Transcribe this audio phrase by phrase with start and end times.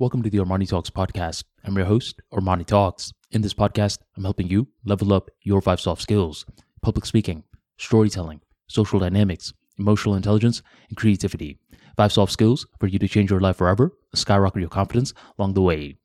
[0.00, 1.44] Welcome to the Armani Talks podcast.
[1.64, 3.12] I'm your host, Armani Talks.
[3.30, 6.44] In this podcast, I'm helping you level up your five soft skills
[6.82, 7.44] public speaking,
[7.78, 11.60] storytelling, social dynamics, emotional intelligence, and creativity.
[11.96, 15.62] Five soft skills for you to change your life forever, skyrocket your confidence along the
[15.62, 15.96] way.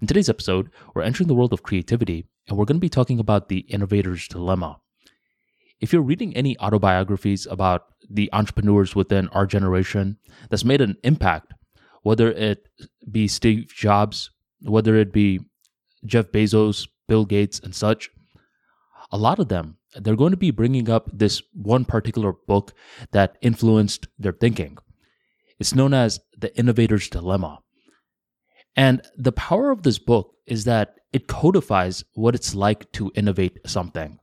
[0.00, 3.18] In today's episode, we're entering the world of creativity, and we're going to be talking
[3.18, 4.78] about the innovator's dilemma.
[5.80, 10.18] If you're reading any autobiographies about the entrepreneurs within our generation
[10.50, 11.52] that's made an impact,
[12.04, 12.68] whether it
[13.10, 14.30] be Steve Jobs,
[14.62, 15.40] whether it be
[16.06, 18.10] Jeff Bezos, Bill Gates, and such,
[19.10, 22.72] a lot of them, they're going to be bringing up this one particular book
[23.12, 24.78] that influenced their thinking.
[25.58, 27.60] It's known as The Innovator's Dilemma.
[28.76, 33.58] And the power of this book is that it codifies what it's like to innovate
[33.66, 34.18] something.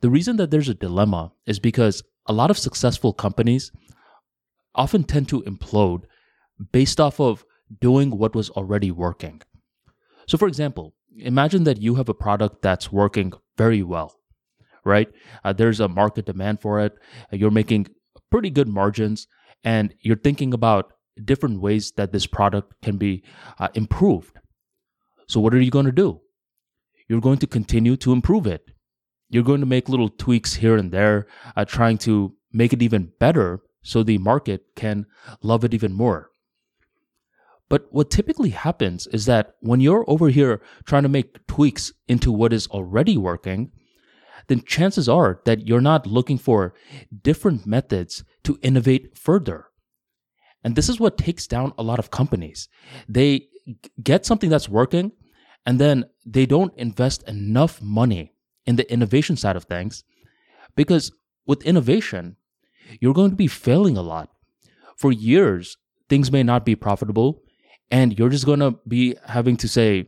[0.00, 3.72] The reason that there's a dilemma is because a lot of successful companies
[4.74, 6.04] often tend to implode
[6.72, 7.44] based off of
[7.80, 9.42] doing what was already working.
[10.26, 14.14] So, for example, imagine that you have a product that's working very well,
[14.84, 15.08] right?
[15.44, 16.94] Uh, there's a market demand for it,
[17.32, 17.88] you're making
[18.30, 19.26] pretty good margins,
[19.64, 20.92] and you're thinking about
[21.24, 23.22] different ways that this product can be
[23.58, 24.38] uh, improved.
[25.28, 26.20] So, what are you going to do?
[27.08, 28.70] You're going to continue to improve it.
[29.30, 33.12] You're going to make little tweaks here and there, uh, trying to make it even
[33.18, 35.06] better so the market can
[35.42, 36.30] love it even more.
[37.68, 42.32] But what typically happens is that when you're over here trying to make tweaks into
[42.32, 43.72] what is already working,
[44.46, 46.74] then chances are that you're not looking for
[47.22, 49.66] different methods to innovate further.
[50.64, 52.68] And this is what takes down a lot of companies.
[53.08, 53.48] They
[54.02, 55.12] get something that's working
[55.66, 58.32] and then they don't invest enough money
[58.66, 60.04] in the innovation side of things
[60.74, 61.12] because
[61.46, 62.36] with innovation,
[63.00, 64.30] you're going to be failing a lot.
[64.96, 65.76] For years,
[66.08, 67.42] things may not be profitable
[67.90, 70.06] and you're just going to be having to say,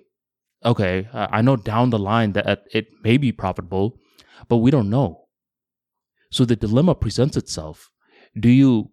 [0.65, 3.99] okay, I know down the line that it may be profitable,
[4.49, 5.27] but we don't know.
[6.31, 7.91] So the dilemma presents itself.
[8.39, 8.91] Do you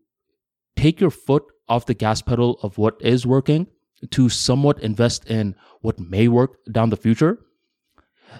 [0.75, 3.67] take your foot off the gas pedal of what is working
[4.11, 7.39] to somewhat invest in what may work down the future?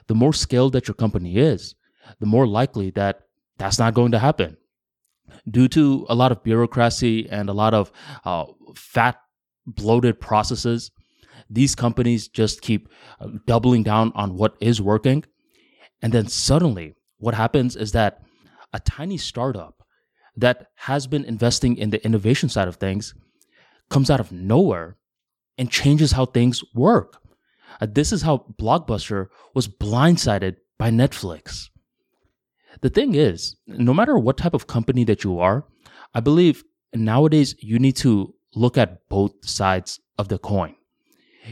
[0.08, 1.76] The more scaled that your company is,
[2.20, 3.22] the more likely that
[3.58, 4.58] that's not going to happen.
[5.50, 7.92] Due to a lot of bureaucracy and a lot of
[8.24, 8.46] uh,
[8.76, 9.18] fat
[9.68, 10.92] bloated processes.
[11.50, 12.90] These companies just keep
[13.20, 15.24] uh, doubling down on what is working.
[16.02, 18.22] And then suddenly, what happens is that
[18.74, 19.84] a tiny startup
[20.36, 23.14] that has been investing in the innovation side of things
[23.90, 24.98] comes out of nowhere
[25.58, 27.20] and changes how things work.
[27.82, 31.70] Uh, this is how Blockbuster was blindsided by Netflix.
[32.82, 35.66] The thing is, no matter what type of company that you are,
[36.14, 36.64] I believe
[36.94, 40.76] nowadays you need to look at both sides of the coin.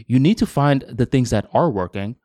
[0.08, 2.16] You need to find the things that are working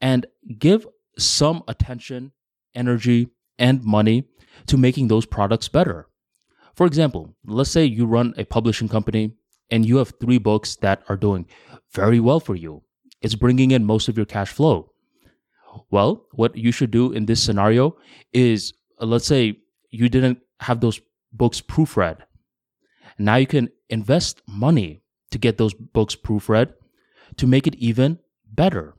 [0.00, 0.26] and
[0.58, 0.86] give
[1.18, 2.32] some attention,
[2.74, 3.28] energy,
[3.58, 4.24] and money
[4.66, 6.08] to making those products better.
[6.74, 9.32] For example, let's say you run a publishing company
[9.70, 11.46] and you have three books that are doing
[11.92, 12.82] very well for you.
[13.22, 14.90] It's bringing in most of your cash flow.
[15.90, 17.96] Well, what you should do in this scenario
[18.32, 19.58] is let's say
[19.90, 21.00] you didn't have those
[21.32, 22.18] books proofread
[23.18, 26.74] now you can invest money to get those books proofread
[27.36, 28.18] to make it even
[28.52, 28.94] better.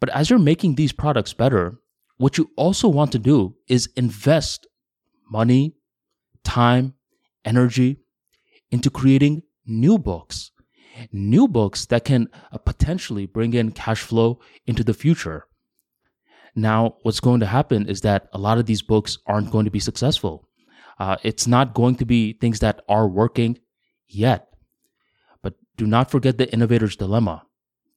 [0.00, 1.78] But as you're making these products better,
[2.16, 4.66] what you also want to do is invest
[5.30, 5.74] money,
[6.44, 6.94] time,
[7.44, 7.98] energy
[8.70, 10.50] into creating new books.
[11.10, 15.46] New books that can uh, potentially bring in cash flow into the future.
[16.54, 19.70] Now, what's going to happen is that a lot of these books aren't going to
[19.70, 20.48] be successful.
[21.02, 23.58] Uh, it's not going to be things that are working
[24.06, 24.46] yet.
[25.42, 27.42] But do not forget the innovator's dilemma.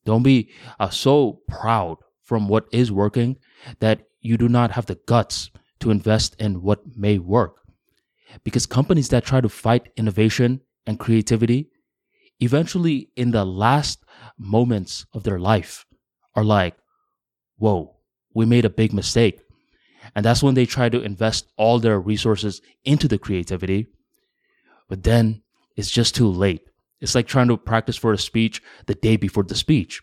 [0.05, 0.49] Don't be
[0.79, 3.37] uh, so proud from what is working
[3.79, 5.51] that you do not have the guts
[5.81, 7.57] to invest in what may work.
[8.43, 11.69] Because companies that try to fight innovation and creativity,
[12.39, 14.03] eventually in the last
[14.35, 15.85] moments of their life,
[16.33, 16.75] are like,
[17.57, 17.97] whoa,
[18.33, 19.44] we made a big mistake.
[20.13, 23.87] And that's when they try to invest all their resources into the creativity.
[24.89, 25.41] But then
[25.75, 26.61] it's just too late.
[27.01, 30.01] It's like trying to practice for a speech the day before the speech.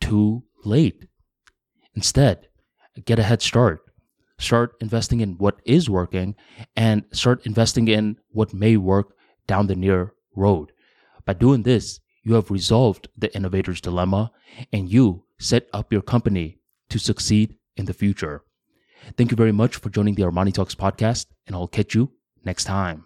[0.00, 1.06] Too late.
[1.94, 2.48] Instead,
[3.04, 3.80] get a head start.
[4.38, 6.34] Start investing in what is working
[6.74, 9.14] and start investing in what may work
[9.46, 10.72] down the near road.
[11.24, 14.32] By doing this, you have resolved the innovator's dilemma
[14.72, 18.42] and you set up your company to succeed in the future.
[19.16, 22.12] Thank you very much for joining the Armani Talks podcast, and I'll catch you
[22.44, 23.04] next time.